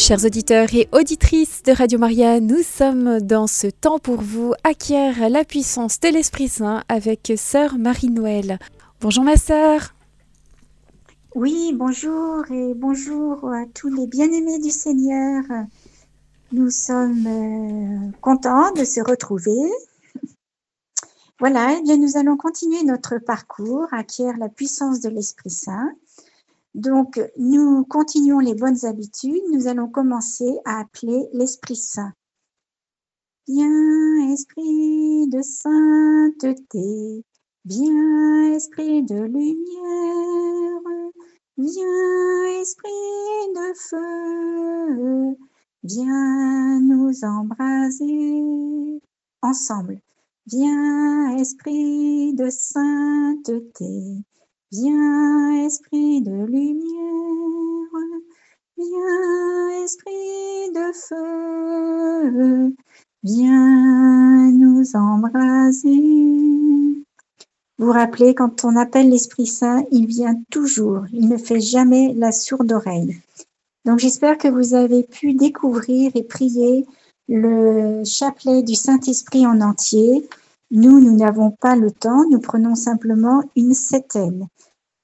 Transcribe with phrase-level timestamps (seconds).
[0.00, 5.28] Chers auditeurs et auditrices de Radio Maria, nous sommes dans ce temps pour vous acquiert
[5.28, 8.58] la puissance de l'Esprit Saint avec sœur Marie-Noël.
[9.02, 9.94] Bonjour ma sœur.
[11.34, 15.44] Oui, bonjour et bonjour à tous les bien-aimés du Seigneur.
[16.50, 19.70] Nous sommes euh, contents de se retrouver.
[21.40, 25.92] Voilà, et eh bien nous allons continuer notre parcours, acquérir la puissance de l'Esprit Saint.
[26.74, 29.42] Donc, nous continuons les bonnes habitudes.
[29.52, 32.12] Nous allons commencer à appeler l'Esprit Saint.
[33.48, 37.24] Viens, Esprit de sainteté,
[37.64, 40.80] viens, Esprit de lumière,
[41.58, 42.90] viens, Esprit
[43.56, 45.36] de feu,
[45.82, 49.00] viens nous embraser
[49.42, 50.00] ensemble.
[50.46, 54.22] Viens, Esprit de sainteté,
[54.72, 57.90] Viens, esprit de lumière,
[58.78, 62.72] viens, esprit de feu,
[63.24, 65.90] viens nous embraser.
[67.78, 72.30] Vous rappelez, quand on appelle l'Esprit Saint, il vient toujours, il ne fait jamais la
[72.30, 73.20] sourde oreille.
[73.84, 76.86] Donc j'espère que vous avez pu découvrir et prier
[77.28, 80.28] le chapelet du Saint-Esprit en entier.
[80.70, 84.46] Nous, nous n'avons pas le temps, nous prenons simplement une septaine.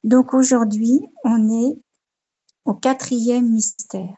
[0.05, 1.77] Donc aujourd'hui, on est
[2.65, 4.15] au quatrième mystère.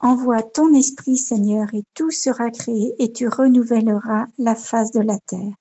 [0.00, 5.18] Envoie ton esprit, Seigneur, et tout sera créé, et tu renouvelleras la face de la
[5.20, 5.54] terre.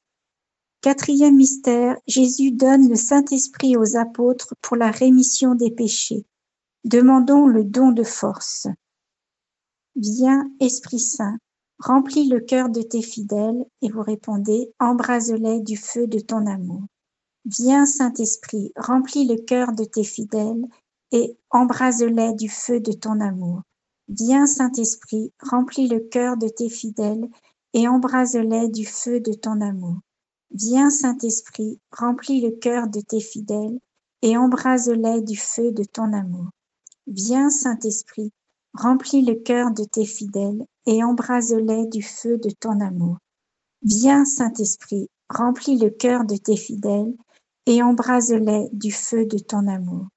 [0.81, 6.25] Quatrième mystère, Jésus donne le Saint-Esprit aux apôtres pour la rémission des péchés.
[6.83, 8.67] Demandons le don de force.
[9.95, 11.38] Viens, Esprit Saint,
[11.80, 16.84] remplis le cœur de tes fidèles, et vous répondez, embrase-les du feu de ton amour.
[17.45, 20.66] Viens, Saint-Esprit, remplis le cœur de tes fidèles
[21.12, 23.62] et embrase-les du feu de ton amour.
[24.08, 27.30] Viens, Saint-Esprit, remplis le cœur de tes fidèles
[27.73, 29.98] et embrase-les du feu de ton amour.
[30.52, 33.80] Viens, Saint-Esprit, remplis le cœur de tes fidèles
[34.22, 36.49] et embrase-les du feu de ton amour.
[37.08, 38.32] Viens, Saint-Esprit,
[38.73, 43.18] remplis le cœur de tes fidèles et embrase-les du feu de ton amour.
[43.82, 47.14] Viens, Saint-Esprit, remplis le cœur de tes fidèles
[47.66, 50.08] et embrase-les du feu de ton amour.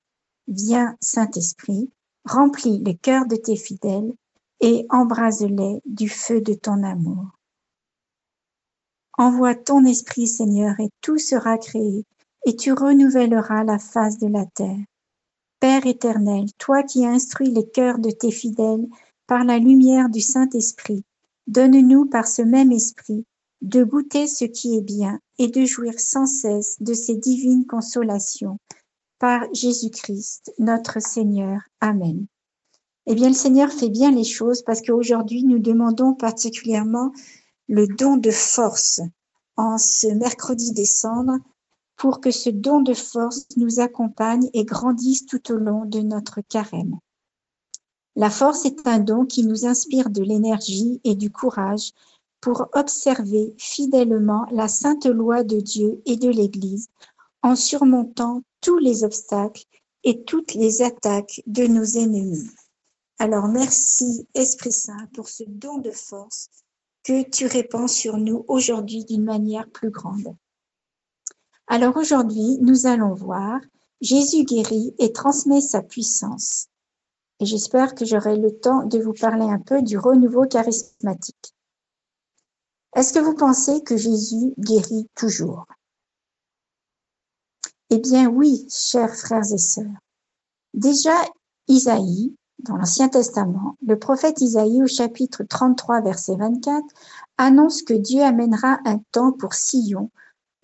[0.47, 1.91] Viens, Saint-Esprit,
[2.25, 4.13] remplis le cœur de tes fidèles
[4.61, 7.27] et embrase-les du feu de ton amour.
[9.17, 12.05] Envoie ton esprit, Seigneur, et tout sera créé,
[12.47, 14.79] et tu renouvelleras la face de la terre.
[15.61, 18.87] Père éternel, toi qui instruis les cœurs de tes fidèles
[19.29, 21.05] par la lumière du Saint-Esprit,
[21.47, 23.25] donne-nous par ce même esprit
[23.61, 28.59] de goûter ce qui est bien et de jouir sans cesse de ces divines consolations.
[29.19, 31.61] Par Jésus-Christ, notre Seigneur.
[31.81, 32.27] Amen.
[33.07, 37.13] Eh bien, le Seigneur fait bien les choses parce qu'aujourd'hui, nous demandons particulièrement
[37.69, 39.01] le don de force
[39.57, 41.37] en ce mercredi décembre
[41.97, 46.41] pour que ce don de force nous accompagne et grandisse tout au long de notre
[46.41, 46.99] carême.
[48.19, 51.93] La force est un don qui nous inspire de l'énergie et du courage
[52.41, 56.89] pour observer fidèlement la sainte loi de Dieu et de l'Église
[57.45, 59.63] en surmontant tous les obstacles
[60.03, 62.51] et toutes les attaques de nos ennemis.
[63.21, 66.49] Alors merci Esprit Saint pour ce don de force
[67.05, 70.35] que tu répands sur nous aujourd'hui d'une manière plus grande.
[71.69, 73.61] Alors aujourd'hui, nous allons voir
[74.01, 76.67] Jésus guérit et transmet sa puissance.
[77.41, 81.55] J'espère que j'aurai le temps de vous parler un peu du renouveau charismatique.
[82.97, 85.67] Est-ce que vous pensez que Jésus guérit toujours?
[87.91, 89.87] Eh bien oui, chers frères et sœurs.
[90.75, 91.15] Déjà,
[91.69, 96.85] Isaïe, dans l'Ancien Testament, le prophète Isaïe au chapitre 33, verset 24,
[97.37, 100.11] annonce que Dieu amènera un temps pour Sion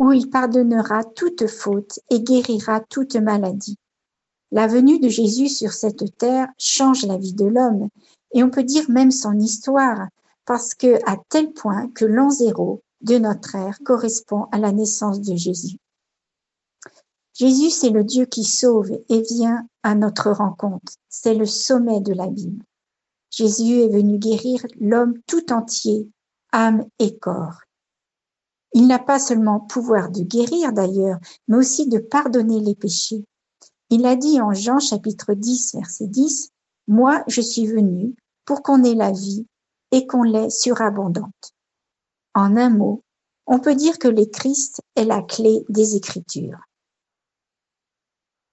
[0.00, 3.78] où il pardonnera toute faute et guérira toute maladie.
[4.54, 7.88] La venue de Jésus sur cette terre change la vie de l'homme
[8.32, 10.06] et on peut dire même son histoire
[10.46, 15.20] parce que à tel point que l'an zéro de notre ère correspond à la naissance
[15.20, 15.78] de Jésus.
[17.32, 20.92] Jésus, c'est le Dieu qui sauve et vient à notre rencontre.
[21.08, 22.64] C'est le sommet de la Bible.
[23.32, 26.08] Jésus est venu guérir l'homme tout entier,
[26.52, 27.62] âme et corps.
[28.72, 31.18] Il n'a pas seulement pouvoir de guérir d'ailleurs,
[31.48, 33.24] mais aussi de pardonner les péchés.
[33.96, 36.50] Il a dit en Jean chapitre 10, verset 10,
[36.88, 39.46] Moi je suis venu pour qu'on ait la vie
[39.92, 41.52] et qu'on l'ait surabondante.
[42.34, 43.04] En un mot,
[43.46, 46.58] on peut dire que le Christ est la clé des Écritures.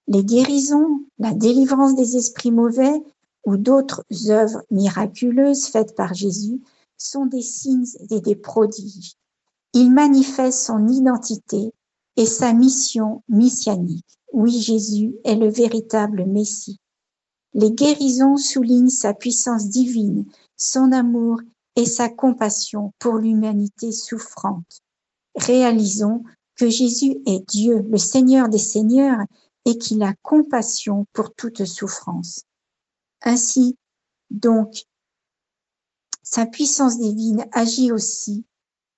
[0.06, 3.02] Les guérisons, la délivrance des esprits mauvais
[3.44, 6.60] ou d'autres œuvres miraculeuses faites par Jésus
[6.96, 9.14] sont des signes et des prodiges.
[9.72, 11.74] Il manifeste son identité
[12.16, 14.21] et sa mission messianique.
[14.32, 16.80] Oui, Jésus est le véritable Messie.
[17.54, 20.24] Les guérisons soulignent sa puissance divine,
[20.56, 21.40] son amour
[21.76, 24.80] et sa compassion pour l'humanité souffrante.
[25.34, 26.22] Réalisons
[26.56, 29.20] que Jésus est Dieu, le Seigneur des Seigneurs,
[29.64, 32.42] et qu'il a compassion pour toute souffrance.
[33.22, 33.76] Ainsi,
[34.30, 34.84] donc,
[36.22, 38.44] sa puissance divine agit aussi,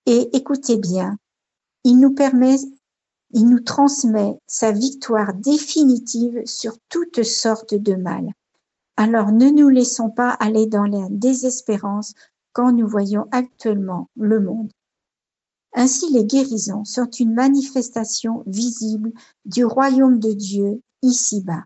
[0.07, 1.19] et écoutez bien,
[1.83, 2.57] il nous permet,
[3.35, 8.31] il nous transmet sa victoire définitive sur toutes sortes de mal.
[8.97, 12.15] Alors ne nous laissons pas aller dans la désespérance
[12.53, 14.71] quand nous voyons actuellement le monde.
[15.75, 19.13] Ainsi les guérisons sont une manifestation visible
[19.45, 21.65] du royaume de Dieu ici-bas.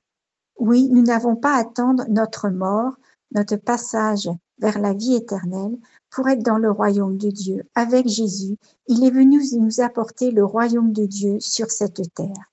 [0.58, 2.94] Oui, nous n'avons pas à attendre notre mort,
[3.32, 5.76] notre passage vers la vie éternelle
[6.10, 7.64] pour être dans le royaume de Dieu.
[7.74, 8.56] Avec Jésus,
[8.86, 12.52] il est venu nous apporter le royaume de Dieu sur cette terre.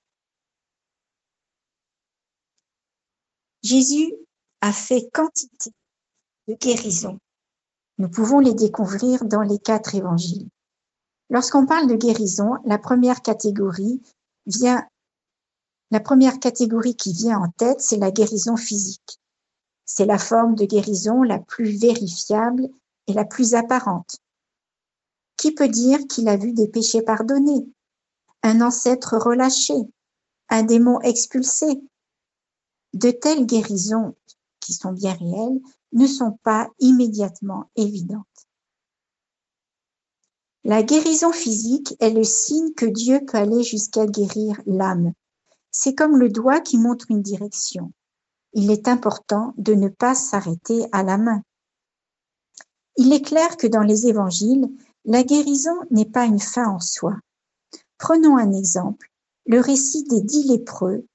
[3.62, 4.14] Jésus
[4.60, 5.70] a fait quantité
[6.48, 7.18] de guérisons.
[7.98, 10.48] Nous pouvons les découvrir dans les quatre évangiles.
[11.30, 14.00] Lorsqu'on parle de guérison, la première catégorie
[14.46, 14.86] vient,
[15.90, 19.18] la première catégorie qui vient en tête, c'est la guérison physique.
[19.84, 22.68] C'est la forme de guérison la plus vérifiable
[23.06, 24.18] et la plus apparente.
[25.36, 27.66] Qui peut dire qu'il a vu des péchés pardonnés,
[28.42, 29.74] un ancêtre relâché,
[30.48, 31.80] un démon expulsé?
[32.94, 34.14] De telles guérisons,
[34.60, 35.60] qui sont bien réelles,
[35.92, 38.26] ne sont pas immédiatement évidentes.
[40.64, 45.12] La guérison physique est le signe que Dieu peut aller jusqu'à guérir l'âme.
[45.70, 47.92] C'est comme le doigt qui montre une direction.
[48.52, 51.42] Il est important de ne pas s'arrêter à la main.
[52.96, 54.70] Il est clair que dans les évangiles,
[55.04, 57.16] la guérison n'est pas une fin en soi.
[57.98, 59.10] Prenons un exemple,
[59.46, 61.06] le récit des dix lépreux.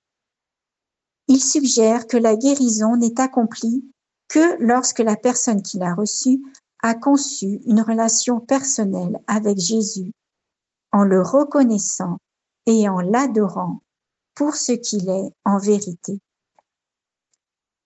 [1.27, 3.85] Il suggère que la guérison n'est accomplie
[4.27, 6.41] que lorsque la personne qui l'a reçue
[6.83, 10.11] a conçu une relation personnelle avec Jésus
[10.91, 12.17] en le reconnaissant
[12.65, 13.81] et en l'adorant
[14.35, 16.19] pour ce qu'il est en vérité.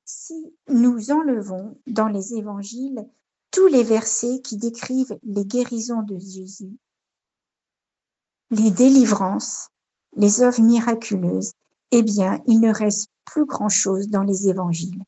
[0.05, 3.07] Si nous enlevons dans les évangiles
[3.55, 6.75] tous les versets qui décrivent les guérisons de Jésus,
[8.51, 9.69] les délivrances,
[10.17, 11.53] les œuvres miraculeuses,
[11.91, 15.01] eh bien, il ne reste plus grand-chose dans les évangiles.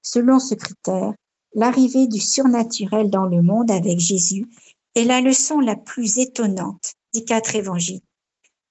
[0.00, 1.12] Selon ce critère,
[1.54, 4.46] l'arrivée du surnaturel dans le monde avec Jésus
[4.94, 8.00] est la leçon la plus étonnante des quatre évangiles.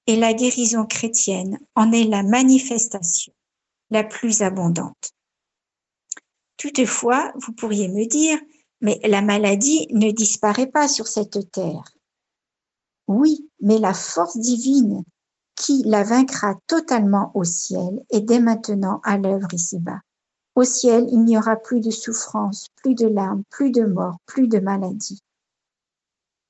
[0.08, 3.34] Et la guérison chrétienne en est la manifestation
[3.92, 5.15] la plus abondante.
[6.58, 8.40] Toutefois, vous pourriez me dire,
[8.82, 11.84] mais la maladie ne disparaît pas sur cette terre.
[13.08, 15.04] Oui, mais la force divine
[15.56, 20.02] qui la vaincra totalement au ciel est dès maintenant à l'œuvre ici-bas.
[20.56, 24.48] Au ciel, il n'y aura plus de souffrance, plus de larmes, plus de mort, plus
[24.48, 25.22] de maladie.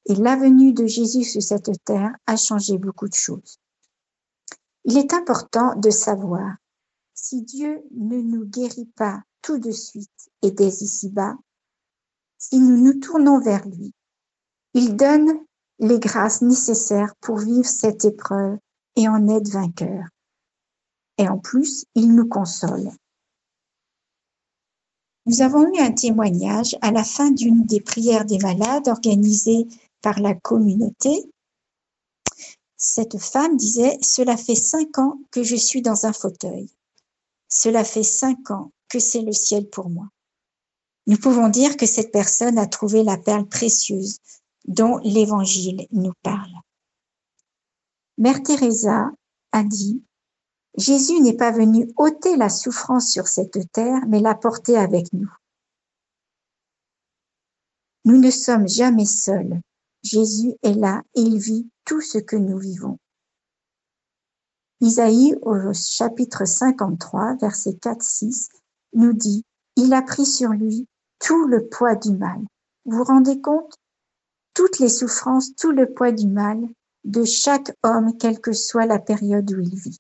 [0.08, 3.58] Et la venue de Jésus sur cette terre a changé beaucoup de choses.
[4.84, 6.58] Il est important de savoir,
[7.16, 10.10] si Dieu ne nous guérit pas tout de suite
[10.42, 11.38] et dès ici-bas,
[12.40, 13.94] si nous nous tournons vers lui,
[14.74, 15.40] il donne
[15.78, 18.58] les grâces nécessaires pour vivre cette épreuve
[18.96, 20.06] et en être vainqueur.
[21.20, 22.90] Et en plus, il nous console.
[25.28, 29.68] Nous avons eu un témoignage à la fin d'une des prières des malades organisées
[30.02, 31.32] par la communauté.
[32.78, 36.70] Cette femme disait, Cela fait cinq ans que je suis dans un fauteuil.
[37.48, 40.08] Cela fait cinq ans que c'est le ciel pour moi.
[41.08, 44.18] Nous pouvons dire que cette personne a trouvé la perle précieuse
[44.68, 46.54] dont l'Évangile nous parle.
[48.18, 49.12] Mère Teresa
[49.52, 50.04] a dit
[50.78, 55.32] Jésus n'est pas venu ôter la souffrance sur cette terre, mais la porter avec nous.
[58.04, 59.62] Nous ne sommes jamais seuls.
[60.04, 63.00] Jésus est là et il vit tout ce que nous vivons.
[64.82, 68.50] Isaïe au chapitre 53, verset 4-6
[68.96, 69.44] nous dit,
[69.76, 70.88] Il a pris sur lui
[71.20, 72.40] tout le poids du mal.
[72.86, 73.76] Vous vous rendez compte?
[74.54, 76.68] Toutes les souffrances, tout le poids du mal
[77.04, 79.98] de chaque homme, quelle que soit la période où il vit.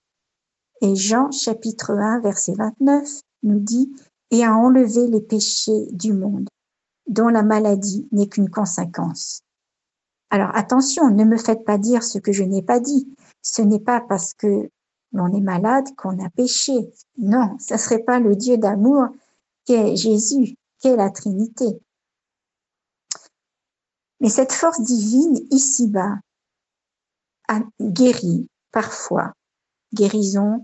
[0.81, 3.93] Et Jean chapitre 1 verset 29 nous dit
[4.31, 6.49] et a enlevé les péchés du monde,
[7.07, 9.41] dont la maladie n'est qu'une conséquence.
[10.31, 13.07] Alors attention, ne me faites pas dire ce que je n'ai pas dit.
[13.41, 14.69] Ce n'est pas parce que
[15.15, 16.73] l'on est malade qu'on a péché.
[17.17, 19.07] Non, ce serait pas le Dieu d'amour
[19.65, 21.81] qu'est Jésus, qu'est la Trinité.
[24.19, 26.19] Mais cette force divine ici-bas
[27.47, 27.59] a
[28.71, 29.33] parfois,
[29.93, 30.63] guérison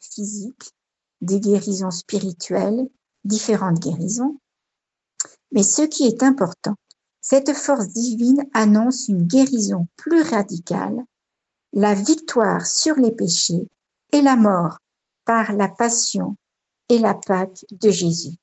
[0.00, 0.72] physique,
[1.20, 2.88] des guérisons spirituelles,
[3.24, 4.38] différentes guérisons.
[5.52, 6.74] Mais ce qui est important,
[7.20, 11.04] cette force divine annonce une guérison plus radicale,
[11.72, 13.68] la victoire sur les péchés
[14.12, 14.78] et la mort
[15.24, 16.36] par la passion
[16.88, 18.36] et la Pâque de Jésus.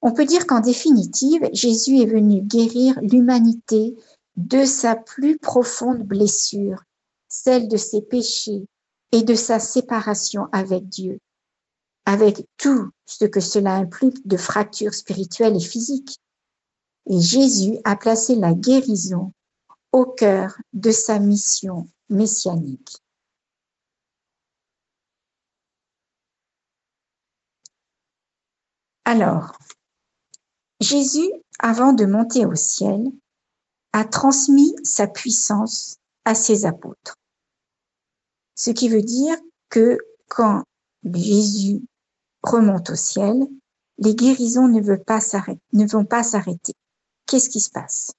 [0.00, 3.94] On peut dire qu'en définitive, Jésus est venu guérir l'humanité
[4.36, 6.82] de sa plus profonde blessure,
[7.28, 8.66] celle de ses péchés
[9.12, 11.20] et de sa séparation avec Dieu,
[12.06, 16.18] avec tout ce que cela implique de fractures spirituelles et physiques.
[17.08, 19.32] Et Jésus a placé la guérison
[19.92, 22.98] au cœur de sa mission messianique.
[29.04, 29.58] Alors,
[30.80, 33.12] Jésus, avant de monter au ciel,
[33.92, 37.16] a transmis sa puissance à ses apôtres.
[38.54, 39.36] Ce qui veut dire
[39.68, 40.64] que quand
[41.04, 41.82] Jésus
[42.42, 43.46] remonte au ciel,
[43.98, 46.72] les guérisons ne, ne vont pas s'arrêter.
[47.26, 48.12] Qu'est-ce qui se passe?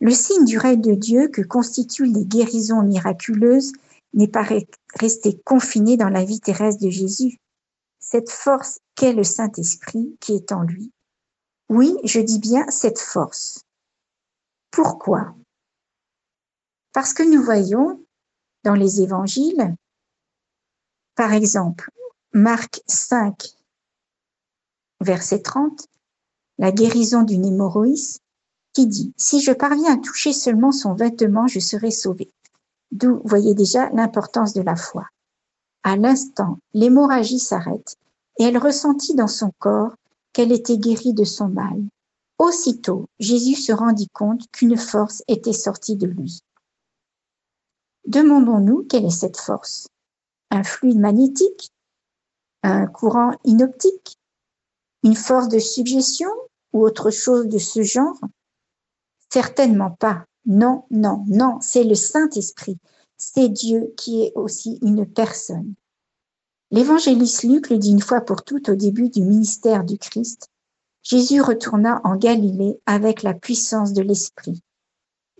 [0.00, 3.72] Le signe du règne de Dieu que constituent les guérisons miraculeuses
[4.12, 4.46] n'est pas
[4.94, 7.38] resté confiné dans la vie terrestre de Jésus.
[7.98, 10.92] Cette force qu'est le Saint-Esprit qui est en lui.
[11.68, 13.62] Oui, je dis bien cette force.
[14.70, 15.34] Pourquoi?
[16.92, 18.04] Parce que nous voyons
[18.62, 19.74] dans les évangiles,
[21.14, 21.90] par exemple,
[22.32, 23.56] Marc 5,
[25.00, 25.86] verset 30,
[26.58, 28.20] la guérison d'une hémorroïs,
[28.74, 32.30] qui dit, si je parviens à toucher seulement son vêtement, je serai sauvé.
[32.90, 35.06] D'où voyez déjà l'importance de la foi.
[35.84, 37.96] À l'instant, l'hémorragie s'arrête
[38.38, 39.94] et elle ressentit dans son corps
[40.32, 41.80] qu'elle était guérie de son mal.
[42.38, 46.40] Aussitôt, Jésus se rendit compte qu'une force était sortie de lui.
[48.06, 49.86] Demandons-nous quelle est cette force?
[50.50, 51.70] Un fluide magnétique?
[52.64, 54.16] Un courant inoptique?
[55.04, 56.30] Une force de suggestion
[56.72, 58.18] ou autre chose de ce genre?
[59.34, 60.26] Certainement pas.
[60.46, 62.78] Non, non, non, c'est le Saint-Esprit.
[63.16, 65.74] C'est Dieu qui est aussi une personne.
[66.70, 70.50] L'évangéliste Luc le dit une fois pour toutes au début du ministère du Christ.
[71.02, 74.62] Jésus retourna en Galilée avec la puissance de l'Esprit.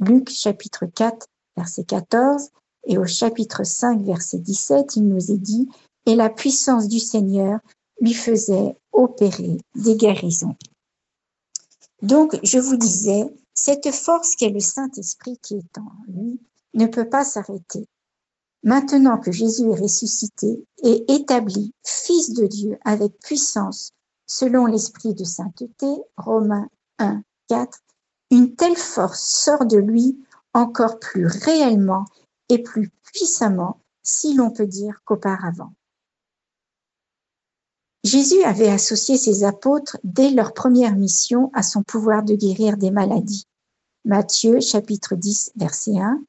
[0.01, 2.49] Luc chapitre 4, verset 14,
[2.89, 5.69] et au chapitre 5, verset 17, il nous est dit,
[6.07, 7.61] et la puissance du Seigneur
[8.01, 10.57] lui faisait opérer des guérisons.
[12.03, 16.41] Donc, je vous disais, cette force qui est le Saint-Esprit qui est en lui
[16.75, 17.87] ne peut pas s'arrêter.
[18.63, 23.93] Maintenant que Jésus est ressuscité et établi Fils de Dieu avec puissance
[24.27, 26.69] selon l'esprit de sainteté, Romains
[26.99, 27.79] 1, 4,
[28.31, 30.19] une telle force sort de lui
[30.55, 32.05] encore plus réellement
[32.49, 35.75] et plus puissamment, si l'on peut dire, qu'auparavant.
[38.05, 42.91] Jésus avait associé ses apôtres dès leur première mission à son pouvoir de guérir des
[42.91, 43.47] maladies.
[44.05, 46.23] Matthieu chapitre 10 verset 1.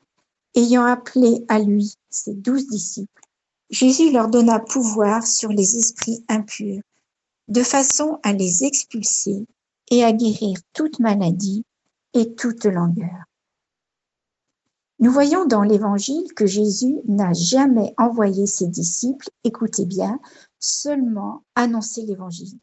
[0.55, 3.21] Ayant appelé à lui ses douze disciples,
[3.69, 6.81] Jésus leur donna pouvoir sur les esprits impurs
[7.49, 9.45] de façon à les expulser
[9.91, 11.65] et à guérir toute maladie
[12.13, 13.25] et toute langueur.
[14.99, 20.19] Nous voyons dans l'Évangile que Jésus n'a jamais envoyé ses disciples, écoutez bien,
[20.59, 22.57] seulement annoncer l'Évangile.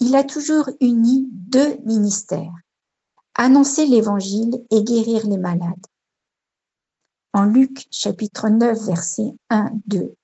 [0.00, 2.52] Il a toujours uni deux ministères,
[3.34, 5.86] annoncer l'Évangile et guérir les malades.
[7.32, 10.14] En Luc chapitre 9 versets 1, 2,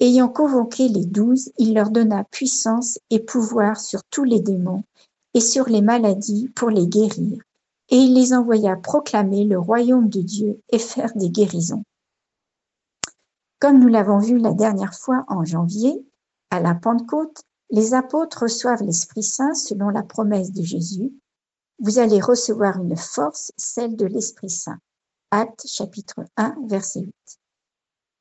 [0.00, 4.82] Ayant convoqué les douze, il leur donna puissance et pouvoir sur tous les démons
[5.32, 7.40] et sur les maladies pour les guérir,
[7.92, 11.84] et il les envoya proclamer le royaume de Dieu et faire des guérisons.
[13.60, 16.02] Comme nous l'avons vu la dernière fois en janvier,
[16.50, 21.12] à la Pentecôte, les apôtres reçoivent l'Esprit Saint selon la promesse de Jésus.
[21.80, 24.78] Vous allez recevoir une force, celle de l'Esprit Saint.
[25.30, 27.14] Acte chapitre 1, verset 8.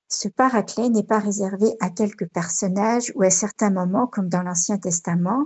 [0.09, 4.77] Ce paraclet n'est pas réservé à quelques personnages ou à certains moments comme dans l'Ancien
[4.77, 5.45] Testament.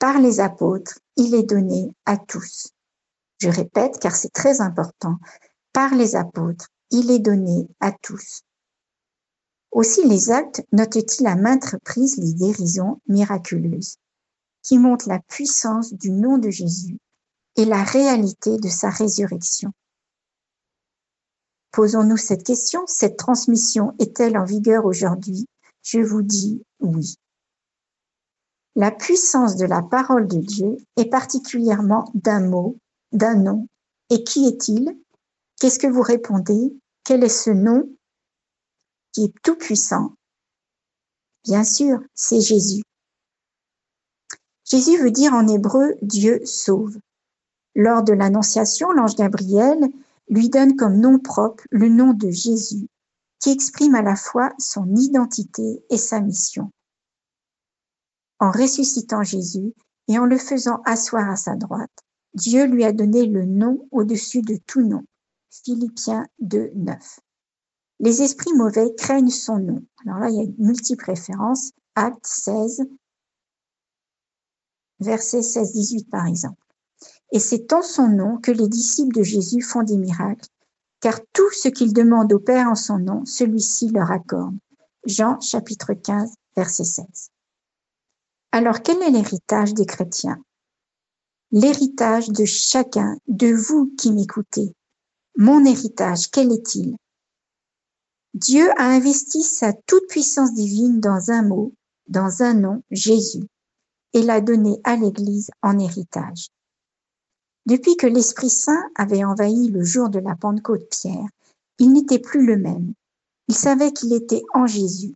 [0.00, 2.72] Par les apôtres, il est donné à tous.
[3.38, 5.16] Je répète car c'est très important.
[5.72, 8.42] Par les apôtres, il est donné à tous.
[9.70, 13.96] Aussi les actes notent-ils à maintes reprises les guérisons miraculeuses,
[14.62, 16.98] qui montrent la puissance du nom de Jésus
[17.56, 19.72] et la réalité de sa résurrection.
[21.72, 25.46] Posons-nous cette question, cette transmission est-elle en vigueur aujourd'hui?
[25.82, 27.16] Je vous dis oui.
[28.74, 32.76] La puissance de la parole de Dieu est particulièrement d'un mot,
[33.12, 33.68] d'un nom.
[34.10, 34.96] Et qui est-il?
[35.60, 36.72] Qu'est-ce que vous répondez?
[37.04, 37.88] Quel est ce nom
[39.12, 40.14] qui est tout puissant
[41.44, 42.82] Bien sûr, c'est Jésus.
[44.64, 46.98] Jésus veut dire en hébreu Dieu sauve.
[47.74, 49.78] Lors de l'Annonciation, l'ange Gabriel
[50.28, 52.88] lui donne comme nom propre le nom de Jésus,
[53.40, 56.70] qui exprime à la fois son identité et sa mission.
[58.40, 59.72] En ressuscitant Jésus
[60.08, 62.04] et en le faisant asseoir à sa droite,
[62.38, 65.02] Dieu lui a donné le nom au-dessus de tout nom.
[65.50, 67.20] Philippiens 2, 9.
[67.98, 69.82] Les esprits mauvais craignent son nom.
[70.06, 71.72] Alors là, il y a une multiple référence.
[71.96, 72.86] Acte 16,
[75.00, 76.62] verset 16-18 par exemple.
[77.32, 80.48] Et c'est en son nom que les disciples de Jésus font des miracles,
[81.00, 84.56] car tout ce qu'ils demandent au Père en son nom, celui-ci leur accorde.
[85.04, 87.30] Jean chapitre 15, verset 16.
[88.52, 90.40] Alors quel est l'héritage des chrétiens?
[91.50, 94.74] L'héritage de chacun, de vous qui m'écoutez.
[95.36, 96.96] Mon héritage, quel est-il?
[98.34, 101.72] Dieu a investi sa toute-puissance divine dans un mot,
[102.06, 103.46] dans un nom, Jésus,
[104.12, 106.48] et l'a donné à l'Église en héritage.
[107.64, 111.28] Depuis que l'Esprit Saint avait envahi le jour de la Pentecôte Pierre,
[111.78, 112.92] il n'était plus le même.
[113.48, 115.14] Il savait qu'il était en Jésus.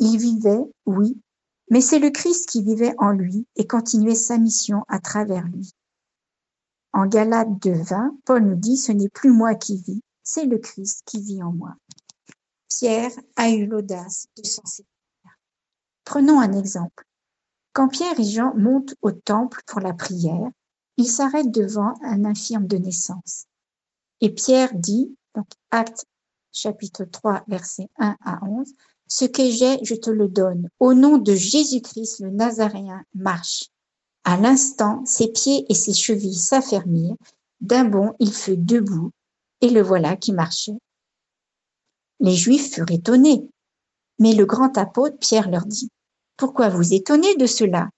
[0.00, 1.20] Il vivait, oui,
[1.70, 5.72] mais c'est le Christ qui vivait en lui et continuait sa mission à travers lui.
[6.92, 11.02] En Galates 2.20, Paul nous dit, ce n'est plus moi qui vis, c'est le Christ
[11.04, 11.74] qui vit en moi.
[12.68, 14.92] Pierre a eu l'audace de s'en séparer.
[16.04, 17.04] Prenons un exemple.
[17.72, 20.50] Quand Pierre et Jean montent au temple pour la prière,
[20.96, 23.46] ils s'arrêtent devant un infirme de naissance.
[24.20, 26.06] Et Pierre dit, donc acte
[26.52, 28.72] chapitre 3, versets 1 à 11,
[29.08, 30.68] Ce que j'ai, je te le donne.
[30.78, 33.64] Au nom de Jésus-Christ, le Nazaréen, marche.
[34.24, 37.16] À l'instant, ses pieds et ses chevilles s'affermirent.
[37.60, 39.10] D'un bond, il fut debout,
[39.62, 40.78] et le voilà qui marchait.
[42.20, 43.48] Les Juifs furent étonnés.
[44.18, 45.88] Mais le grand apôtre Pierre leur dit,
[46.36, 47.88] pourquoi vous étonnez de cela?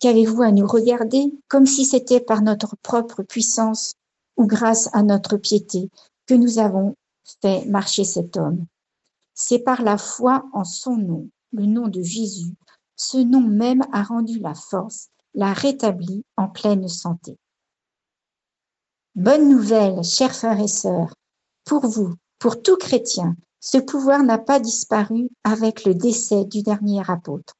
[0.00, 3.94] Qu'avez-vous à nous regarder comme si c'était par notre propre puissance
[4.36, 5.90] ou grâce à notre piété
[6.26, 6.94] que nous avons
[7.40, 8.66] fait marcher cet homme?
[9.38, 12.54] C'est par la foi en son nom, le nom de Jésus.
[12.96, 17.36] Ce nom même a rendu la force, l'a rétabli en pleine santé.
[19.14, 21.14] Bonne nouvelle, chers frères et sœurs,
[21.64, 27.02] pour vous, pour tout chrétien, ce pouvoir n'a pas disparu avec le décès du dernier
[27.06, 27.52] apôtre.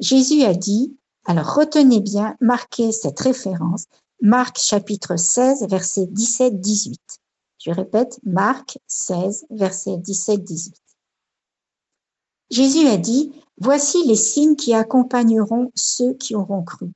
[0.00, 3.84] Jésus a dit, alors retenez bien, marquez cette référence,
[4.20, 6.96] Marc chapitre 16, verset 17-18.
[7.58, 10.72] Je répète, Marc 16, verset 17-18.
[12.50, 16.90] Jésus a dit, Voici les signes qui accompagneront ceux qui auront cru.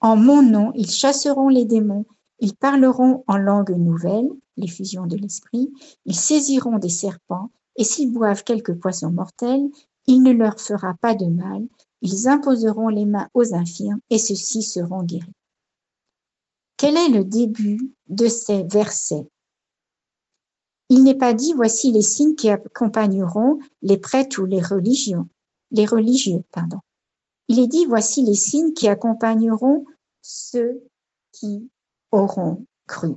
[0.00, 2.06] En mon nom, ils chasseront les démons,
[2.38, 5.70] ils parleront en langue nouvelle, l'effusion de l'esprit,
[6.06, 9.68] ils saisiront des serpents, et s'ils boivent quelques poissons mortels,
[10.06, 11.66] il ne leur fera pas de mal,
[12.00, 15.32] ils imposeront les mains aux infirmes et ceux-ci seront guéris.
[16.76, 19.28] Quel est le début de ces versets?
[20.90, 25.28] Il n'est pas dit voici les signes qui accompagneront les prêtres ou les religions,
[25.70, 26.78] les religieux, pardon.
[27.48, 29.84] Il est dit voici les signes qui accompagneront
[30.22, 30.82] ceux
[31.32, 31.70] qui
[32.10, 33.16] auront cru.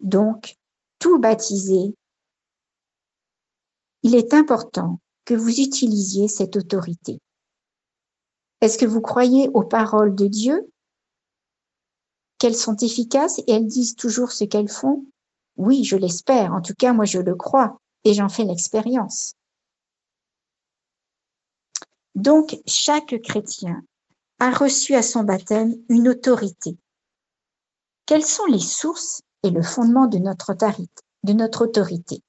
[0.00, 0.56] Donc,
[0.98, 1.94] tout baptisé,
[4.02, 7.20] il est important que vous utilisiez cette autorité.
[8.60, 10.70] Est-ce que vous croyez aux paroles de Dieu?
[12.38, 15.06] Qu'elles sont efficaces et elles disent toujours ce qu'elles font?
[15.56, 16.52] Oui, je l'espère.
[16.52, 19.34] En tout cas, moi, je le crois et j'en fais l'expérience.
[22.14, 23.82] Donc, chaque chrétien
[24.38, 26.78] a reçu à son baptême une autorité.
[28.06, 32.22] Quelles sont les sources et le fondement de notre autorité, de notre autorité?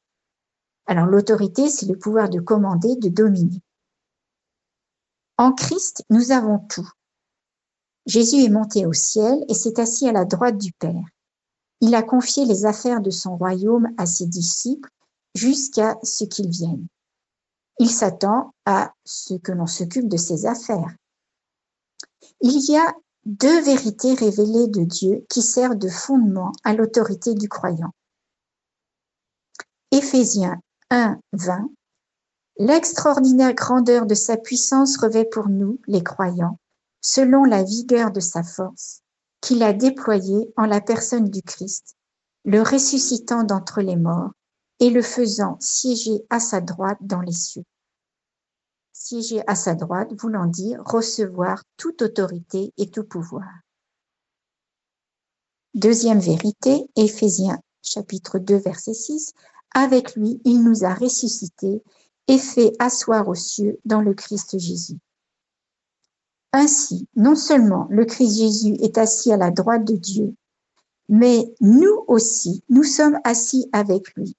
[0.88, 3.62] Alors l'autorité, c'est le pouvoir de commander, de dominer.
[5.38, 6.90] En Christ, nous avons tout.
[8.06, 11.04] Jésus est monté au ciel et s'est assis à la droite du Père.
[11.82, 14.90] Il a confié les affaires de son royaume à ses disciples
[15.36, 16.88] jusqu'à ce qu'ils viennent.
[17.80, 20.96] Il s'attend à ce que l'on s'occupe de ses affaires.
[22.42, 27.48] Il y a deux vérités révélées de Dieu qui servent de fondement à l'autorité du
[27.48, 27.92] croyant.
[29.92, 30.60] Éphésiens
[30.90, 31.70] 1, 20,
[32.60, 36.58] L'extraordinaire grandeur de sa puissance revêt pour nous, les croyants,
[37.02, 39.02] selon la vigueur de sa force,
[39.41, 41.95] qu'il a déployée en la personne du Christ,
[42.45, 44.32] le ressuscitant d'entre les morts
[44.80, 47.63] et le faisant siéger à sa droite dans les cieux.
[48.93, 53.47] siéger à sa droite, voulant dire recevoir toute autorité et tout pouvoir.
[55.76, 59.34] Deuxième vérité, Éphésiens chapitre 2 verset 6,
[59.73, 61.82] avec lui il nous a ressuscités
[62.28, 64.97] et fait asseoir aux cieux dans le Christ Jésus.
[66.60, 70.34] Ainsi, non seulement le Christ Jésus est assis à la droite de Dieu,
[71.08, 74.36] mais nous aussi, nous sommes assis avec lui.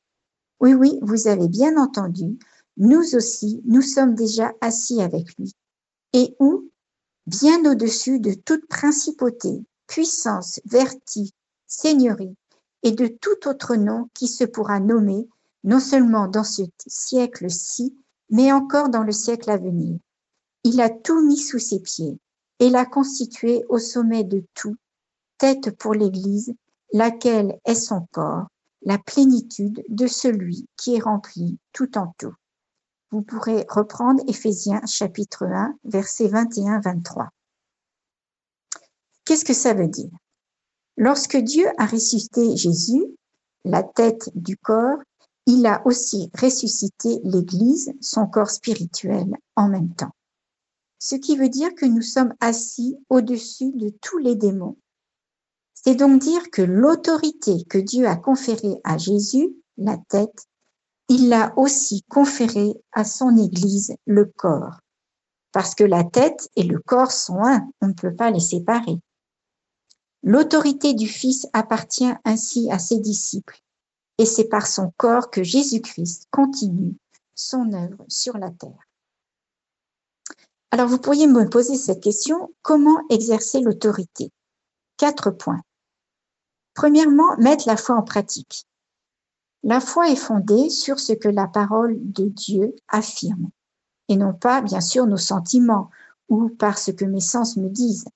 [0.59, 2.37] Oui, oui, vous avez bien entendu,
[2.77, 5.53] nous aussi, nous sommes déjà assis avec lui.
[6.13, 6.69] Et où?
[7.29, 11.31] Bien au-dessus de toute principauté, puissance, vertu,
[11.69, 12.35] seigneurie
[12.83, 15.29] et de tout autre nom qui se pourra nommer,
[15.63, 17.97] non seulement dans ce siècle-ci,
[18.29, 20.01] mais encore dans le siècle à venir.
[20.71, 22.21] Il a tout mis sous ses pieds
[22.59, 24.77] et l'a constitué au sommet de tout,
[25.39, 26.53] tête pour l'Église,
[26.93, 28.49] laquelle est son corps,
[28.83, 32.35] la plénitude de celui qui est rempli tout en tout.
[33.11, 37.29] Vous pourrez reprendre Éphésiens chapitre 1, versets 21-23.
[39.25, 40.13] Qu'est-ce que ça veut dire?
[40.99, 43.07] Lorsque Dieu a ressuscité Jésus,
[43.65, 44.99] la tête du corps,
[45.47, 50.13] il a aussi ressuscité l'Église, son corps spirituel, en même temps.
[50.99, 54.77] Ce qui veut dire que nous sommes assis au-dessus de tous les démons.
[55.75, 60.47] C'est donc dire que l'autorité que Dieu a conférée à Jésus, la tête,
[61.09, 64.81] il l'a aussi conférée à son Église, le corps.
[65.53, 68.99] Parce que la tête et le corps sont un, on ne peut pas les séparer.
[70.23, 73.59] L'autorité du Fils appartient ainsi à ses disciples,
[74.19, 76.97] et c'est par son corps que Jésus-Christ continue
[77.35, 78.88] son œuvre sur la terre.
[80.71, 84.31] Alors vous pourriez me poser cette question, comment exercer l'autorité?
[84.99, 85.63] Quatre points.
[86.75, 88.67] Premièrement, mettre la foi en pratique.
[89.63, 93.51] La foi est fondée sur ce que la parole de Dieu affirme,
[94.09, 95.91] et non pas, bien sûr, nos sentiments
[96.29, 98.07] ou par ce que mes sens me disent.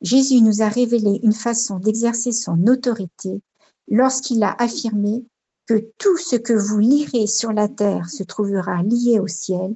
[0.00, 3.42] Jésus nous a révélé une façon d'exercer son autorité
[3.88, 5.24] lorsqu'il a affirmé
[5.66, 9.74] que tout ce que vous lirez sur la terre se trouvera lié au ciel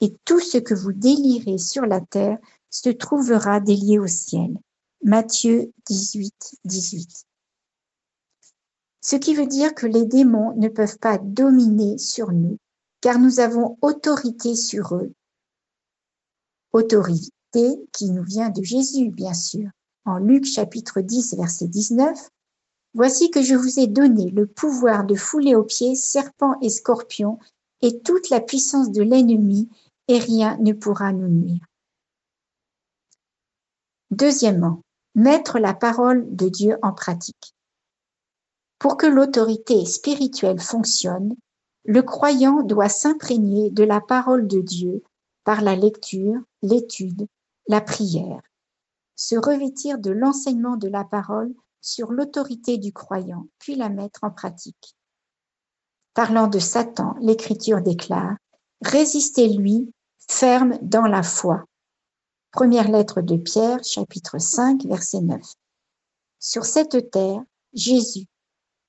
[0.00, 2.38] et tout ce que vous délirez sur la terre
[2.70, 4.56] se trouvera délié au ciel.
[5.02, 7.24] Matthieu 18, 18.
[9.02, 12.58] Ce qui veut dire que les démons ne peuvent pas dominer sur nous,
[13.00, 15.12] car nous avons autorité sur eux.
[16.72, 17.32] Autorité
[17.92, 19.68] qui nous vient de Jésus, bien sûr.
[20.04, 22.30] En Luc chapitre 10, verset 19,
[22.92, 27.38] Voici que je vous ai donné le pouvoir de fouler aux pieds serpents et scorpions
[27.82, 29.68] et toute la puissance de l'ennemi,
[30.10, 31.64] et rien ne pourra nous nuire.
[34.10, 34.82] Deuxièmement,
[35.14, 37.54] mettre la parole de Dieu en pratique.
[38.80, 41.36] Pour que l'autorité spirituelle fonctionne,
[41.84, 45.04] le croyant doit s'imprégner de la parole de Dieu
[45.44, 47.28] par la lecture, l'étude,
[47.68, 48.40] la prière,
[49.14, 54.32] se revêtir de l'enseignement de la parole sur l'autorité du croyant, puis la mettre en
[54.32, 54.96] pratique.
[56.14, 58.36] Parlant de Satan, l'Écriture déclare
[58.82, 59.92] Résistez-lui,
[60.30, 61.64] ferme dans la foi.
[62.52, 65.40] Première lettre de Pierre, chapitre 5, verset 9.
[66.38, 67.42] Sur cette terre,
[67.74, 68.26] Jésus,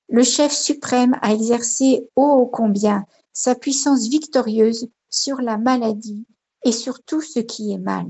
[0.08, 6.24] le chef suprême, a exercé ô combien sa puissance victorieuse sur la maladie
[6.64, 8.06] et sur tout ce qui est mal.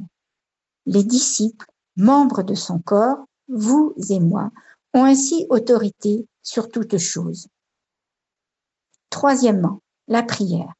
[0.85, 1.67] Les disciples,
[1.97, 4.51] membres de son corps, vous et moi,
[4.93, 7.49] ont ainsi autorité sur toute chose.
[9.09, 10.75] Troisièmement, la prière.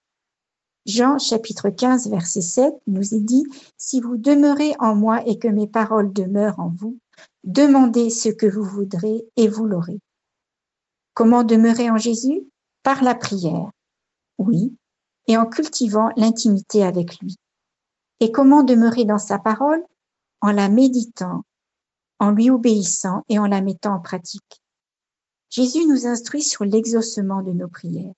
[0.85, 3.45] Jean chapitre 15 verset 7 nous est dit,
[3.77, 6.99] Si vous demeurez en moi et que mes paroles demeurent en vous,
[7.45, 10.01] demandez ce que vous voudrez et vous l'aurez.
[11.15, 12.43] Comment demeurer en Jésus?
[12.83, 13.71] Par la prière,
[14.39, 14.75] oui,
[15.29, 17.37] et en cultivant l'intimité avec lui.
[18.19, 19.85] Et comment demeurer dans sa parole?
[20.41, 21.45] En la méditant
[22.23, 24.63] en lui obéissant et en la mettant en pratique.
[25.51, 28.15] Jésus nous instruit sur l'exaucement de nos prières.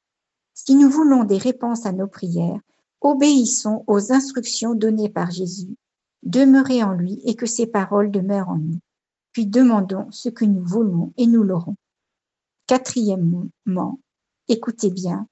[0.54, 2.60] Si nous voulons des réponses à nos prières,
[3.00, 5.76] obéissons aux instructions données par Jésus,
[6.22, 8.78] demeurez en lui et que ses paroles demeurent en nous.
[9.32, 11.76] Puis demandons ce que nous voulons et nous l'aurons.
[12.68, 13.98] Quatrièmement,
[14.48, 15.26] écoutez bien,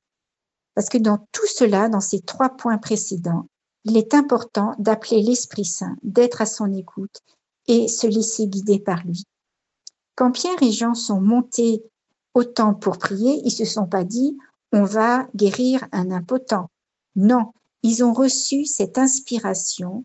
[0.74, 3.46] parce que dans tout cela, dans ces trois points précédents,
[3.84, 7.20] il est important d'appeler l'Esprit Saint, d'être à son écoute
[7.68, 9.24] et se laisser guider par lui.
[10.16, 11.84] Quand Pierre et Jean sont montés
[12.34, 14.36] au temple pour prier, ils se sont pas dit
[14.72, 16.70] on va guérir un impotent.
[17.14, 20.04] Non, ils ont reçu cette inspiration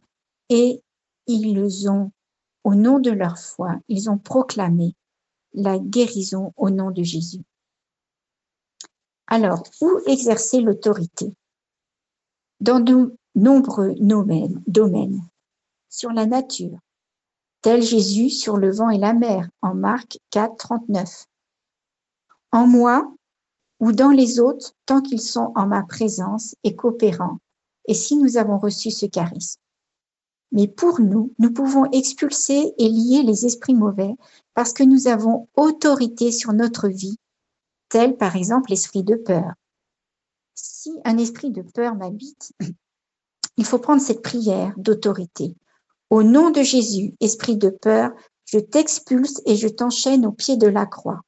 [0.49, 0.82] et
[1.25, 2.12] ils ont,
[2.63, 4.93] au nom de leur foi, ils ont proclamé
[5.53, 7.43] la guérison au nom de Jésus.
[9.27, 11.34] Alors, où exercer l'autorité?
[12.60, 12.84] Dans,
[13.36, 15.21] nombreux domaines,
[15.89, 16.80] sur la nature,
[17.62, 21.25] tel Jésus sur le vent et la mer, en Marc 4, 39.
[22.51, 23.13] En moi
[23.79, 27.39] ou dans les autres, tant qu'ils sont en ma présence et coopérants,
[27.87, 29.59] et si nous avons reçu ce charisme.
[30.51, 34.15] Mais pour nous, nous pouvons expulser et lier les esprits mauvais
[34.53, 37.17] parce que nous avons autorité sur notre vie,
[37.89, 39.53] tel par exemple l'esprit de peur.
[40.55, 42.53] Si un esprit de peur m'habite,
[43.57, 45.55] il faut prendre cette prière d'autorité.
[46.09, 48.11] Au nom de Jésus, esprit de peur,
[48.45, 51.21] je t'expulse et je t'enchaîne au pied de la croix.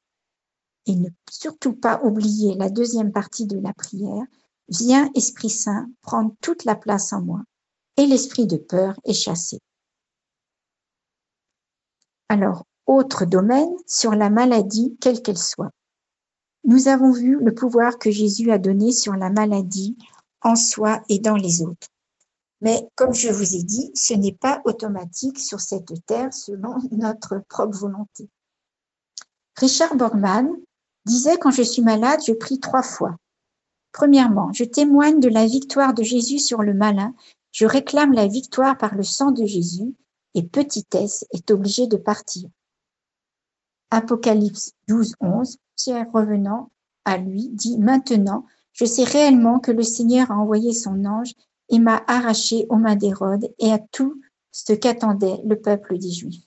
[0.86, 4.24] Et ne surtout pas oublier la deuxième partie de la prière.
[4.68, 7.42] Viens, Esprit Saint, prendre toute la place en moi.
[7.96, 9.60] Et l'esprit de peur est chassé.
[12.28, 15.70] Alors, autre domaine sur la maladie, quelle qu'elle soit.
[16.64, 19.96] Nous avons vu le pouvoir que Jésus a donné sur la maladie
[20.42, 21.88] en soi et dans les autres.
[22.60, 27.42] Mais comme je vous ai dit, ce n'est pas automatique sur cette terre selon notre
[27.48, 28.28] propre volonté.
[29.56, 30.50] Richard Borgman
[31.04, 33.16] disait quand je suis malade, je prie trois fois.
[33.92, 37.14] Premièrement, je témoigne de la victoire de Jésus sur le malin,
[37.52, 39.94] je réclame la victoire par le sang de Jésus,
[40.34, 42.48] et petitesse est obligé de partir.
[43.90, 46.70] Apocalypse 12, 11, Pierre revenant
[47.04, 51.32] à lui dit Maintenant, je sais réellement que le Seigneur a envoyé son ange
[51.70, 54.20] et m'a arraché aux mains d'Hérode et à tout
[54.52, 56.44] ce qu'attendait le peuple des Juifs.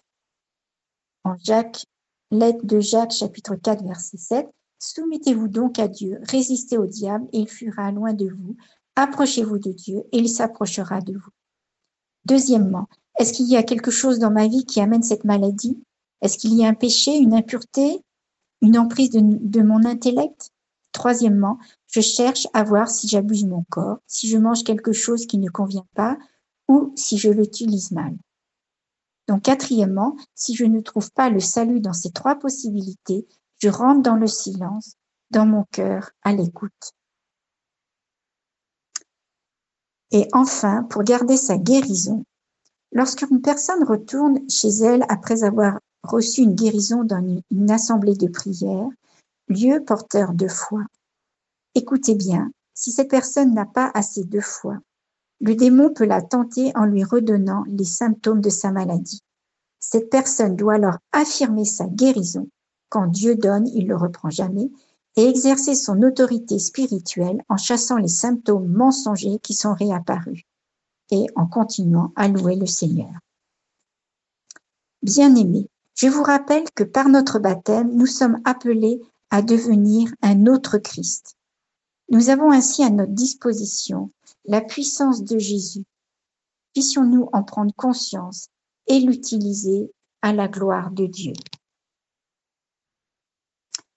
[1.25, 1.85] En Jacques,
[2.33, 4.47] lettre de Jacques, chapitre 4, verset 7,
[4.79, 8.57] Soumettez-vous donc à Dieu, résistez au diable, et il fuira loin de vous.
[8.97, 11.31] Approchez-vous de Dieu, et il s'approchera de vous.
[12.25, 15.81] Deuxièmement, est-ce qu'il y a quelque chose dans ma vie qui amène cette maladie?
[16.21, 18.01] Est-ce qu'il y a un péché, une impureté,
[18.61, 20.51] une emprise de, de mon intellect?
[20.91, 25.37] Troisièmement, je cherche à voir si j'abuse mon corps, si je mange quelque chose qui
[25.37, 26.17] ne convient pas
[26.67, 28.15] ou si je l'utilise mal.
[29.27, 34.01] Donc quatrièmement, si je ne trouve pas le salut dans ces trois possibilités, je rentre
[34.01, 34.95] dans le silence,
[35.31, 36.93] dans mon cœur, à l'écoute.
[40.11, 42.23] Et enfin, pour garder sa guérison,
[42.91, 48.89] lorsqu'une personne retourne chez elle après avoir reçu une guérison dans une assemblée de prière,
[49.47, 50.81] lieu porteur de foi,
[51.75, 54.77] Écoutez bien, si cette personne n'a pas assez de foi,
[55.43, 59.19] le démon peut la tenter en lui redonnant les symptômes de sa maladie.
[59.81, 62.47] Cette personne doit alors affirmer sa guérison.
[62.87, 64.71] Quand Dieu donne, il ne le reprend jamais
[65.17, 70.43] et exercer son autorité spirituelle en chassant les symptômes mensongers qui sont réapparus
[71.11, 73.11] et en continuant à louer le Seigneur.
[75.01, 80.77] Bien-aimés, je vous rappelle que par notre baptême, nous sommes appelés à devenir un autre
[80.77, 81.35] Christ.
[82.07, 84.09] Nous avons ainsi à notre disposition
[84.45, 85.83] la puissance de Jésus.
[86.73, 88.47] Puissions-nous en prendre conscience
[88.87, 91.33] et l'utiliser à la gloire de Dieu.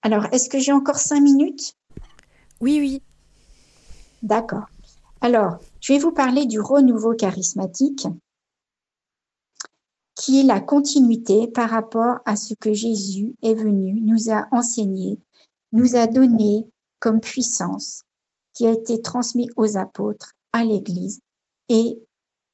[0.01, 1.73] Alors, est-ce que j'ai encore cinq minutes?
[2.61, 3.01] Oui, oui.
[4.21, 4.65] D'accord.
[5.21, 8.07] Alors, je vais vous parler du renouveau charismatique,
[10.15, 15.19] qui est la continuité par rapport à ce que Jésus est venu, nous a enseigné,
[15.71, 16.67] nous a donné
[16.99, 18.03] comme puissance
[18.53, 21.19] qui a été transmis aux apôtres, à l'Église
[21.69, 21.99] et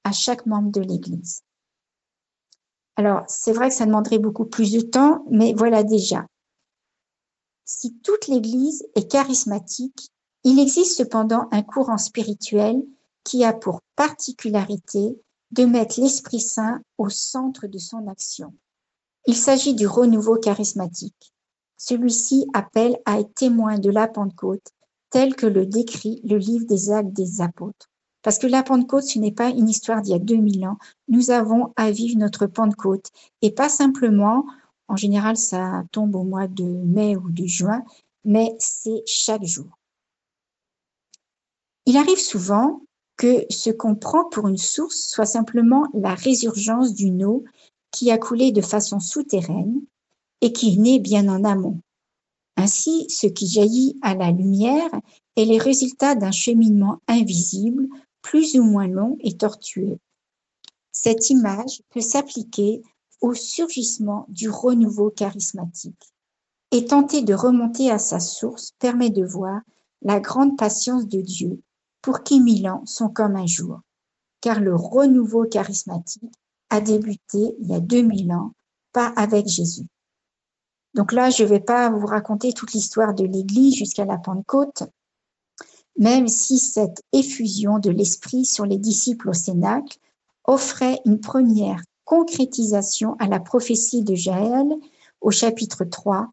[0.04, 1.42] à chaque membre de l'Église.
[2.96, 6.26] Alors, c'est vrai que ça demanderait beaucoup plus de temps, mais voilà déjà.
[7.66, 10.12] Si toute l'Église est charismatique,
[10.44, 12.84] il existe cependant un courant spirituel
[13.24, 15.18] qui a pour particularité
[15.52, 18.54] de mettre l'Esprit Saint au centre de son action.
[19.26, 21.34] Il s'agit du renouveau charismatique.
[21.78, 24.72] Celui-ci appelle à être témoin de la Pentecôte,
[25.14, 27.88] tel que le décrit le livre des actes des apôtres.
[28.24, 30.80] Parce que la Pentecôte, ce n'est pas une histoire d'il y a 2000 ans.
[31.08, 33.12] Nous avons à vivre notre Pentecôte.
[33.44, 34.44] Et pas simplement,
[34.88, 37.84] en général, ça tombe au mois de mai ou de juin,
[38.26, 39.78] mais c'est chaque jour.
[41.86, 42.82] Il arrive souvent
[43.16, 47.44] que ce qu'on prend pour une source soit simplement la résurgence d'une eau
[47.92, 49.80] qui a coulé de façon souterraine
[50.42, 51.82] et qui naît bien en amont.
[52.56, 54.90] Ainsi, ce qui jaillit à la lumière
[55.36, 57.88] est les résultats d'un cheminement invisible,
[58.22, 59.98] plus ou moins long et tortueux.
[60.92, 62.82] Cette image peut s'appliquer
[63.22, 66.14] au surgissement du renouveau charismatique.
[66.72, 69.62] Et tenter de remonter à sa source permet de voir
[70.02, 71.62] la grande patience de Dieu,
[72.02, 73.80] pour qui mille ans sont comme un jour.
[74.42, 76.34] Car le renouveau charismatique
[76.70, 78.52] a débuté il y a 2000 ans,
[78.92, 79.88] pas avec Jésus.
[80.94, 84.84] Donc là, je ne vais pas vous raconter toute l'histoire de l'Église jusqu'à la Pentecôte,
[85.98, 89.98] même si cette effusion de l'Esprit sur les disciples au Cénacle
[90.46, 94.68] offrait une première concrétisation à la prophétie de Jaël
[95.22, 96.28] au chapitre 3.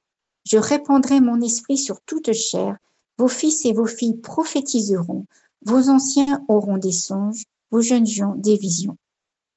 [0.44, 2.76] Je répandrai mon esprit sur toute chair,
[3.18, 5.26] vos fils et vos filles prophétiseront,
[5.64, 8.96] vos anciens auront des songes, vos jeunes gens des visions.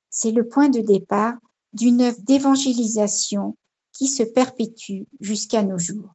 [0.10, 1.36] C'est le point de départ
[1.74, 3.56] d'une œuvre d'évangélisation
[3.93, 6.13] qui se perpétue jusqu'à nos jours.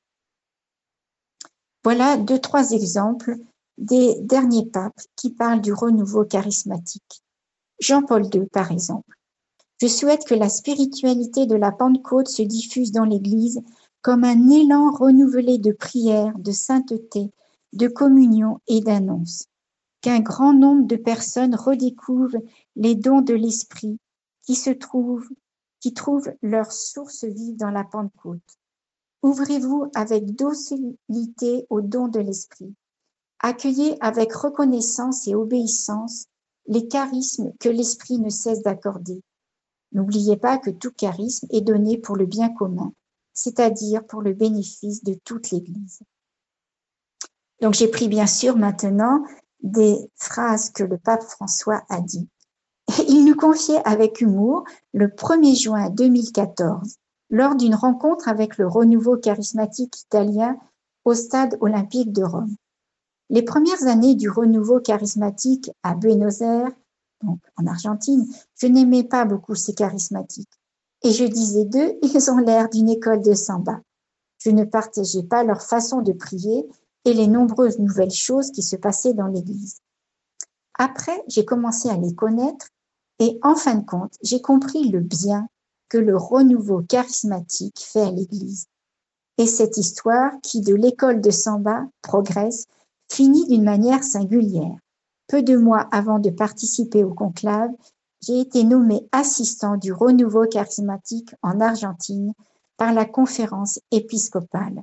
[1.84, 3.36] Voilà deux, trois exemples
[3.78, 7.22] des derniers papes qui parlent du renouveau charismatique.
[7.80, 9.16] Jean-Paul II, par exemple.
[9.80, 13.62] Je souhaite que la spiritualité de la Pentecôte se diffuse dans l'Église
[14.02, 17.30] comme un élan renouvelé de prière, de sainteté,
[17.72, 19.46] de communion et d'annonce.
[20.00, 22.42] Qu'un grand nombre de personnes redécouvrent
[22.74, 23.98] les dons de l'Esprit
[24.42, 25.28] qui se trouvent,
[25.80, 28.58] qui trouvent leur source vive dans la Pentecôte.
[29.22, 32.74] Ouvrez-vous avec docilité aux dons de l'Esprit.
[33.40, 36.26] Accueillez avec reconnaissance et obéissance
[36.66, 39.22] les charismes que l'Esprit ne cesse d'accorder.
[39.92, 42.92] N'oubliez pas que tout charisme est donné pour le bien commun,
[43.32, 46.00] c'est-à-dire pour le bénéfice de toute l'Église.
[47.60, 49.24] Donc j'ai pris bien sûr maintenant
[49.62, 52.28] des phrases que le pape François a dit.
[53.09, 56.96] Il nous confiait avec humour le 1er juin 2014,
[57.31, 60.59] lors d'une rencontre avec le renouveau charismatique italien
[61.05, 62.55] au stade olympique de Rome.
[63.31, 66.72] Les premières années du renouveau charismatique à Buenos Aires,
[67.22, 70.59] donc en Argentine, je n'aimais pas beaucoup ces charismatiques.
[71.03, 73.81] Et je disais d'eux, ils ont l'air d'une école de samba.
[74.38, 76.66] Je ne partageais pas leur façon de prier
[77.05, 79.79] et les nombreuses nouvelles choses qui se passaient dans l'Église.
[80.79, 82.68] Après, j'ai commencé à les connaître
[83.18, 85.48] et en fin de compte, j'ai compris le bien
[85.88, 88.66] que le renouveau charismatique fait à l'Église.
[89.38, 92.66] Et cette histoire qui, de l'école de samba, progresse
[93.11, 94.76] finit d'une manière singulière.
[95.28, 97.70] Peu de mois avant de participer au conclave,
[98.20, 102.33] j'ai été nommé assistant du renouveau charismatique en Argentine
[102.76, 104.83] par la conférence épiscopale.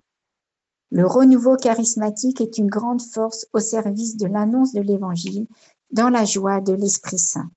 [0.91, 5.48] Le renouveau charismatique est une grande force au service de l'annonce de l'Évangile
[5.91, 7.50] dans la joie de l'Esprit Saint.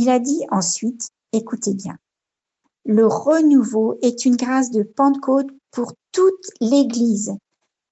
[0.00, 1.98] Il a dit ensuite, écoutez bien,
[2.84, 7.36] le renouveau est une grâce de Pentecôte pour toute l'Église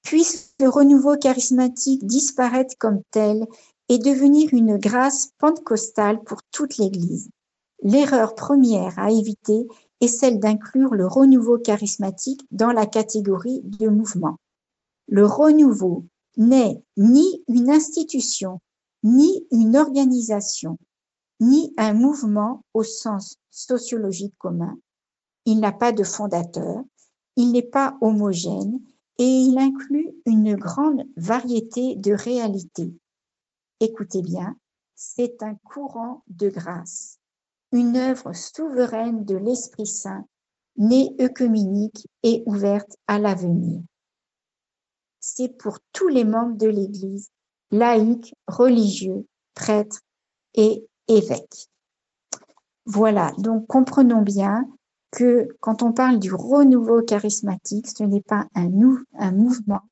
[0.07, 3.45] puisse le renouveau charismatique disparaître comme tel
[3.89, 7.29] et devenir une grâce pentecostale pour toute l'Église.
[7.83, 9.67] L'erreur première à éviter
[10.01, 14.37] est celle d'inclure le renouveau charismatique dans la catégorie de mouvement.
[15.09, 16.05] Le renouveau
[16.37, 18.61] n'est ni une institution,
[19.03, 20.79] ni une organisation,
[21.41, 24.79] ni un mouvement au sens sociologique commun.
[25.45, 26.83] Il n'a pas de fondateur,
[27.37, 28.81] il n'est pas homogène,
[29.19, 32.93] et il inclut une grande variété de réalités.
[33.81, 34.57] Écoutez bien,
[34.95, 37.19] c'est un courant de grâce,
[37.73, 40.27] une œuvre souveraine de l'Esprit Saint,
[40.77, 43.81] née œcuménique et ouverte à l'avenir.
[45.21, 47.31] C'est pour tous les membres de l'Église,
[47.71, 50.01] laïcs, religieux, prêtres
[50.55, 51.69] et évêques.
[52.85, 54.69] Voilà, donc comprenons bien
[55.11, 58.71] que quand on parle du renouveau charismatique, ce n'est pas un,
[59.19, 59.83] un mouvement,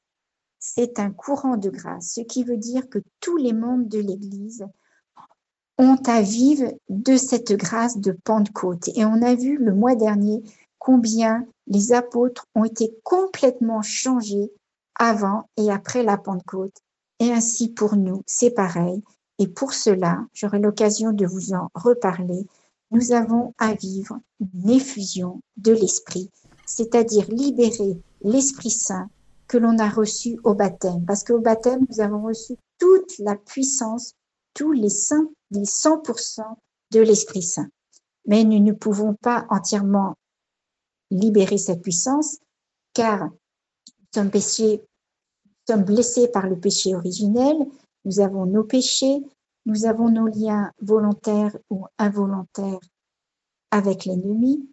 [0.59, 4.67] c'est un courant de grâce, ce qui veut dire que tous les membres de l'Église
[5.79, 8.89] ont à vivre de cette grâce de Pentecôte.
[8.95, 10.43] Et on a vu le mois dernier
[10.79, 14.53] combien les apôtres ont été complètement changés
[14.95, 16.77] avant et après la Pentecôte.
[17.19, 19.03] Et ainsi pour nous, c'est pareil.
[19.39, 22.47] Et pour cela, j'aurai l'occasion de vous en reparler
[22.95, 26.31] nous avons à vivre une effusion de l'Esprit,
[26.65, 29.11] c'est-à-dire libérer l'Esprit Saint
[29.49, 31.05] que l'on a reçu au baptême.
[31.05, 34.15] Parce qu'au baptême, nous avons reçu toute la puissance,
[34.55, 35.17] tous les, 100,
[35.51, 36.43] les 100%
[36.93, 37.69] de l'Esprit Saint.
[38.27, 40.15] Mais nous ne pouvons pas entièrement
[41.11, 42.39] libérer cette puissance
[42.93, 43.29] car
[44.17, 44.79] nous sommes, nous
[45.69, 47.57] sommes blessés par le péché originel,
[48.05, 49.23] nous avons nos péchés,
[49.67, 52.81] nous avons nos liens volontaires ou involontaires
[53.71, 54.69] avec l'ennemi.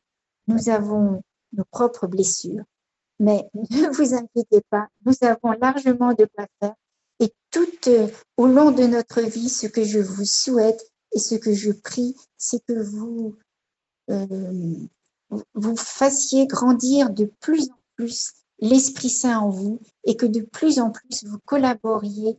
[0.48, 1.22] Nous avons
[1.54, 2.64] nos propres blessures.
[3.20, 6.76] Mais ne vous inquiétez pas, nous avons largement de quoi faire.
[7.20, 8.08] Et tout euh,
[8.38, 10.82] au long de notre vie, ce que je vous souhaite
[11.14, 13.36] et ce que je prie, c'est que vous,
[14.10, 14.76] euh,
[15.54, 20.80] vous fassiez grandir de plus en plus l'Esprit Saint en vous et que de plus
[20.80, 22.38] en plus vous collaboriez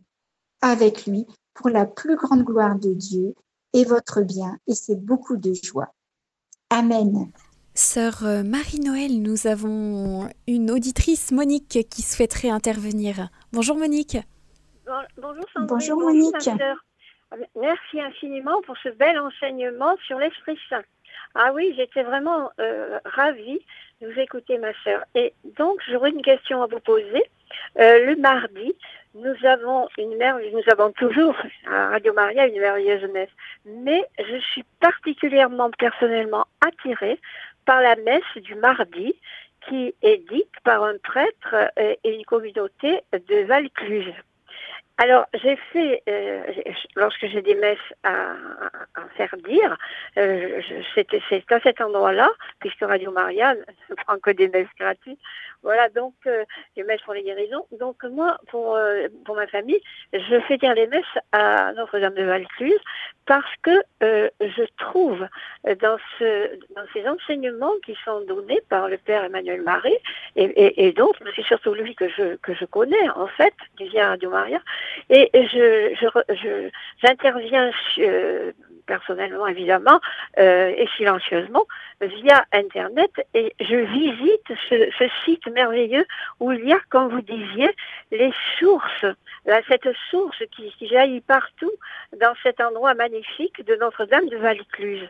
[0.62, 3.34] avec lui pour la plus grande gloire de Dieu
[3.74, 5.92] et votre bien, et c'est beaucoup de joie.
[6.70, 7.30] Amen.
[7.74, 13.28] Sœur euh, Marie-Noël, nous avons une auditrice, Monique, qui souhaiterait intervenir.
[13.52, 14.18] Bonjour Monique.
[15.16, 15.66] bonjour Sandrine.
[15.68, 16.50] Bonjour Monique.
[17.58, 20.82] Merci infiniment pour ce bel enseignement sur l'Esprit Saint.
[21.34, 23.60] Ah oui, j'étais vraiment euh, ravie
[24.02, 25.02] de vous écouter, ma sœur.
[25.14, 27.24] Et donc, j'aurais une question à vous poser.
[27.78, 28.74] Euh, le mardi,
[29.14, 31.36] nous avons une mère, nous avons toujours
[31.66, 33.30] à Radio Maria une merveilleuse messe.
[33.66, 37.20] Mais je suis particulièrement personnellement attirée
[37.64, 39.14] par la messe du mardi
[39.68, 44.12] qui est dite par un prêtre euh, et une communauté de Valcluse.
[44.98, 46.42] Alors, j'ai fait, euh,
[46.96, 48.34] lorsque j'ai des messes à,
[49.16, 49.76] faire dire,
[50.18, 50.60] euh,
[50.94, 55.18] c'est à cet endroit-là, puisque Radio Maria ne prend que des messes gratuites,
[55.62, 56.44] voilà, donc euh,
[56.76, 57.66] les messes pour les guérisons.
[57.78, 59.80] Donc moi, pour, euh, pour ma famille,
[60.12, 62.80] je fais dire les messes à Notre-Dame de Valcluse
[63.26, 65.26] parce que euh, je trouve
[65.80, 69.96] dans, ce, dans ces enseignements qui sont donnés par le Père Emmanuel Marie
[70.34, 70.94] et, et, et
[71.24, 74.60] mais c'est surtout lui que je, que je connais en fait, du vient Radio Maria,
[75.10, 76.70] et je, je,
[77.02, 77.70] j'interviens
[78.86, 80.00] personnellement évidemment
[80.36, 81.66] et silencieusement
[82.00, 86.04] via Internet et je visite ce, site merveilleux
[86.40, 87.70] où il y a, comme vous disiez,
[88.10, 89.06] les sources,
[89.68, 91.72] cette source qui, qui, jaillit partout
[92.20, 95.08] dans cet endroit magnifique de Notre-Dame de Valcluse.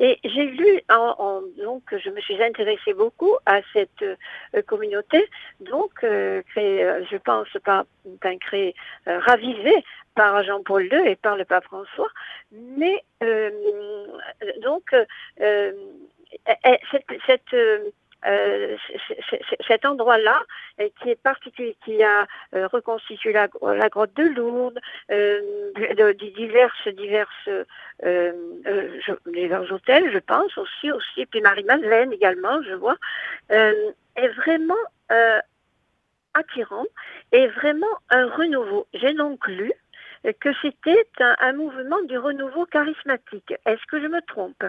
[0.00, 5.24] Et j'ai lu, en, donc je me suis intéressée beaucoup à cette euh, communauté,
[5.60, 7.84] donc euh, créée, euh, je pense, pas,
[8.20, 8.74] pas créée,
[9.06, 12.08] ravivée par Jean-Paul II et par le pape François,
[12.52, 13.04] mais
[14.62, 14.94] donc
[16.90, 17.56] cette, cette
[18.26, 18.76] euh,
[19.66, 20.42] cet endroit-là
[21.00, 23.48] qui est particulier, qui a euh, reconstitué la,
[23.88, 25.70] grotte de Lourdes, euh,
[26.00, 26.74] euh, divers
[29.72, 32.96] hôtels, je pense aussi, aussi, puis Marie-Madeleine également, je vois,
[33.50, 34.74] est vraiment
[36.34, 36.86] attirant
[37.32, 38.86] et vraiment un renouveau.
[38.94, 39.72] J'ai donc lu
[40.40, 43.54] que c'était un mouvement du renouveau charismatique.
[43.66, 44.64] Est-ce que je me trompe?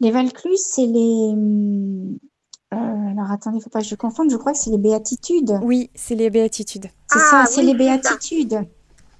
[0.00, 1.34] Les Valclus, c'est les.
[2.72, 4.30] Euh, alors attendez, il ne faut pas que je confonde.
[4.30, 5.58] Je crois que c'est les béatitudes.
[5.62, 6.86] Oui, c'est les béatitudes.
[7.08, 8.66] C'est ah, ça, c'est les béatitudes.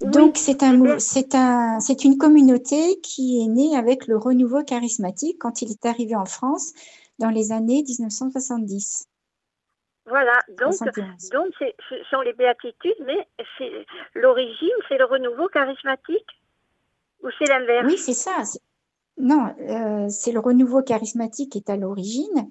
[0.00, 5.38] Donc c'est un, c'est un, c'est une communauté qui est née avec le renouveau charismatique
[5.40, 6.72] quand il est arrivé en France
[7.18, 9.08] dans les années 1970.
[10.08, 10.74] Voilà, donc,
[11.32, 13.26] donc ce sont les béatitudes, mais
[14.14, 16.28] l'origine, c'est le renouveau charismatique
[17.22, 17.86] ou c'est l'inverse?
[17.88, 18.42] Oui, c'est ça.
[19.18, 22.50] Non, euh, c'est le renouveau charismatique qui est à l'origine.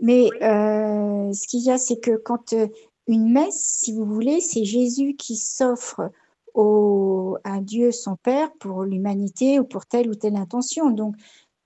[0.00, 2.68] Mais euh, ce qu'il y a, c'est que quand euh,
[3.06, 6.10] une messe, si vous voulez, c'est Jésus qui s'offre
[7.44, 10.90] à Dieu son Père pour l'humanité ou pour telle ou telle intention.
[10.90, 11.14] Donc,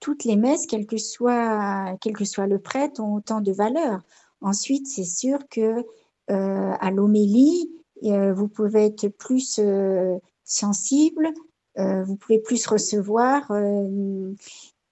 [0.01, 4.03] toutes les messes, quel que soit, quel que soit le prêtre, ont autant de valeur.
[4.43, 5.87] Ensuite, c'est sûr que
[6.29, 7.71] à l'homélie,
[8.03, 9.59] vous pouvez être plus
[10.45, 11.33] sensible
[11.77, 14.33] vous pouvez plus recevoir euh,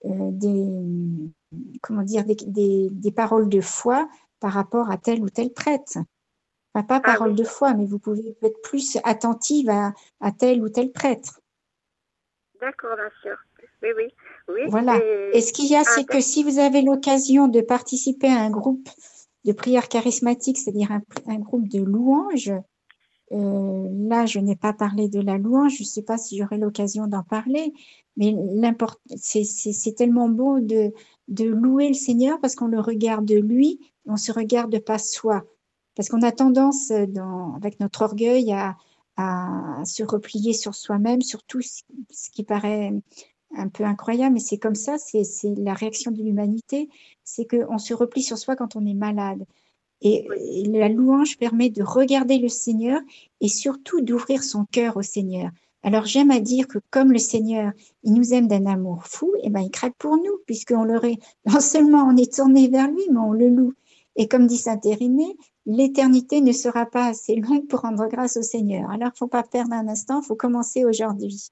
[0.07, 0.67] euh, des,
[1.83, 2.37] comment dire, des,
[2.91, 4.09] des, paroles de foi
[4.41, 5.99] par rapport à tel ou tel prêtre.
[6.73, 10.63] Enfin, pas ah parole de foi, mais vous pouvez être plus attentive à, à tel
[10.63, 11.41] ou tel prêtre.
[12.61, 13.37] D'accord, bien sûr.
[13.83, 14.15] Oui, oui.
[14.49, 14.99] oui voilà.
[15.33, 18.51] Et, ce qu'il y a, c'est que si vous avez l'occasion de participer à un
[18.51, 18.89] groupe
[19.45, 22.53] de prière charismatique, c'est-à-dire un, un, groupe de louanges,
[23.33, 26.59] euh, là, je n'ai pas parlé de la louange, je ne sais pas si j'aurai
[26.59, 27.73] l'occasion d'en parler,
[28.17, 28.35] mais
[29.17, 30.93] c'est tellement beau de,
[31.39, 35.45] louer le Seigneur parce qu'on le regarde lui, on se regarde pas soi.
[35.95, 38.77] Parce qu'on a tendance, dans, avec notre orgueil, à,
[39.17, 42.93] à se replier sur soi-même, sur tout ce, ce qui paraît
[43.57, 45.25] un peu incroyable, mais c'est comme ça, c'est
[45.57, 46.89] la réaction de l'humanité,
[47.25, 49.45] c'est qu'on se replie sur soi quand on est malade.
[50.03, 50.27] Et,
[50.67, 53.01] la louange permet de regarder le Seigneur
[53.41, 55.51] et surtout d'ouvrir son cœur au Seigneur.
[55.83, 57.73] Alors j'aime à dire que comme le Seigneur,
[58.03, 61.17] il nous aime d'un amour fou, et eh ben il craque pour nous, puisqu'on l'aurait,
[61.47, 63.75] non seulement on est tourné vers lui, mais on le loue.
[64.17, 65.37] Et comme dit Saint Irénée,
[65.67, 68.91] l'éternité ne sera pas assez longue pour rendre grâce au Seigneur.
[68.91, 71.49] Alors, faut pas perdre un instant, faut commencer aujourd'hui.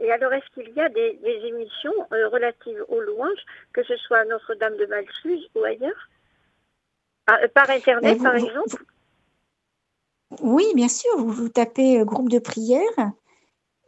[0.00, 4.18] Et alors, est-ce qu'il y a des, émissions euh, relatives aux louanges, que ce soit
[4.18, 6.08] à Notre-Dame de Malchus ou ailleurs?
[7.54, 8.84] Par Internet, par exemple
[10.40, 11.10] Oui, bien sûr.
[11.18, 12.80] Vous, vous tapez euh, groupe de prière,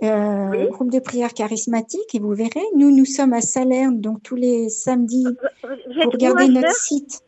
[0.03, 2.65] euh, groupe de prière charismatique, et vous verrez.
[2.77, 5.27] Nous, nous sommes à Salerne, donc tous les samedis.
[5.63, 7.23] Vous, regardez notre site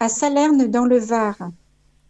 [0.00, 1.36] à Salerne, dans le Var.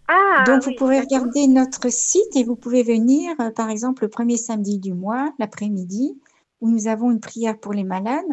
[0.08, 4.36] Ah, donc, vous pouvez regarder notre site et vous pouvez venir, par exemple, le premier
[4.36, 6.18] samedi du mois, l'après-midi,
[6.60, 8.24] où nous avons une prière pour les malades.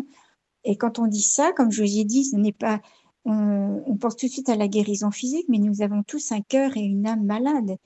[0.66, 2.82] Et quand on dit ça, comme je vous ai dit, ce n'est pas
[3.30, 6.76] on, pense tout de suite à la guérison physique, mais nous avons tous un cœur
[6.76, 7.78] et une âme malade.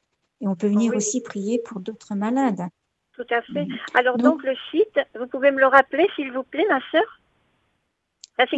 [0.42, 2.68] Et on peut venir aussi prier pour d'autres malades.
[3.14, 3.68] Tout à fait.
[3.94, 7.20] Alors donc, le site, vous pouvez me le rappeler s'il vous plaît, ma sœur?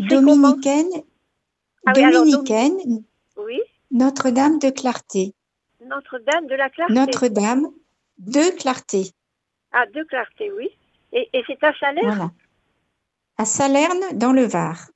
[0.09, 1.03] Dominicaine,
[1.85, 3.03] ah Dominicaine
[3.37, 3.59] oui.
[3.91, 5.33] Notre-Dame de Clarté.
[5.85, 6.93] Notre-Dame de la Clarté.
[6.93, 7.67] Notre-Dame
[8.17, 9.11] de Clarté.
[9.71, 10.69] Ah, de Clarté, oui.
[11.11, 12.07] Et, c'est à Salerne?
[12.07, 12.31] Voilà.
[13.37, 14.89] À Salerne, dans le Var.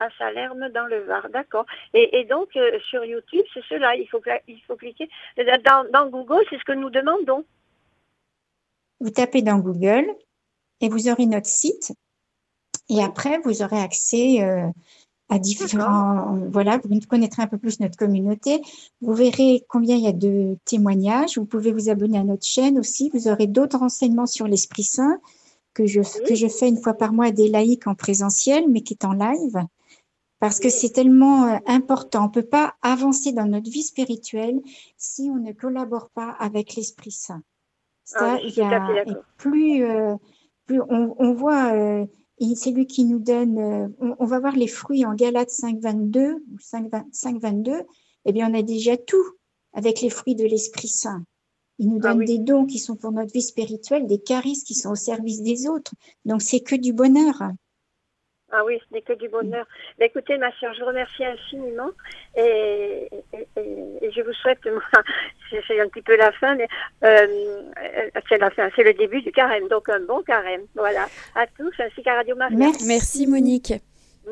[0.00, 1.66] À Salerne, dans le Var, d'accord.
[1.92, 5.08] Et, donc, euh, sur YouTube, c'est cela, il faut, il faut cliquer.
[5.36, 7.44] Dans, dans Google, c'est ce que nous demandons.
[9.00, 10.06] Vous tapez dans Google
[10.80, 11.92] et vous aurez notre site.
[12.88, 14.66] Et après, vous aurez accès euh,
[15.28, 16.36] à différents.
[16.50, 18.62] Voilà, vous connaîtrez un peu plus notre communauté.
[19.00, 21.38] Vous verrez combien il y a de témoignages.
[21.38, 23.10] Vous pouvez vous abonner à notre chaîne aussi.
[23.12, 25.20] Vous aurez d'autres renseignements sur l'Esprit Saint
[25.74, 28.80] que je, que je fais une fois par mois à des laïcs en présentiel, mais
[28.80, 29.58] qui est en live.
[30.40, 32.24] Parce que c'est tellement euh, important.
[32.24, 34.60] On ne peut pas avancer dans notre vie spirituelle
[34.96, 37.42] si on ne collabore pas avec l'Esprit Saint.
[38.04, 39.04] Ça, ah il y a,
[39.36, 40.16] plus, euh,
[40.64, 42.06] plus on, on voit euh,
[42.54, 46.56] c'est lui qui nous donne, euh, on, va voir les fruits en Galates 5.22 ou
[46.58, 47.84] 5.22,
[48.24, 49.24] eh bien on a déjà tout
[49.72, 51.24] avec les fruits de l'Esprit Saint.
[51.78, 54.74] Il nous ah donne des dons qui sont pour notre vie spirituelle, des charismes qui
[54.74, 55.92] sont au service des autres.
[56.24, 57.42] Donc c'est que du bonheur.
[58.50, 59.66] Ah oui, ce n'est que du bonheur.
[60.00, 61.90] écoutez, ma soeur, je vous remercie infiniment
[62.34, 63.08] et,
[63.56, 64.60] je vous souhaite,
[65.50, 66.66] c'est un petit peu la fin, mais
[67.04, 67.26] euh,
[68.28, 70.62] c'est la fin, c'est le début du carême, donc un bon carême.
[70.74, 72.56] Voilà, à tous, ainsi qu'à Radio Marie.
[72.56, 73.26] Merci.
[73.26, 73.74] Monique.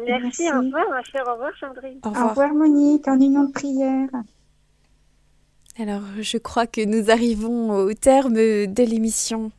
[0.06, 2.00] Merci, au revoir, ma chère, au revoir, Sandrine.
[2.02, 4.08] Au revoir, au revoir Monique, en union de prière.
[5.78, 9.52] Alors, je crois que nous arrivons au terme de l'émission.